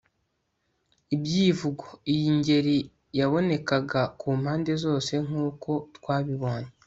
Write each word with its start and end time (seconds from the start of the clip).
ibyivugo 1.15 1.85
iyi 2.13 2.27
ngeri 2.37 2.77
yabonekaga 3.17 4.01
kumpande 4.19 4.71
zose 4.83 5.11
nk'uko 5.25 5.69
twabibonye 5.97 6.69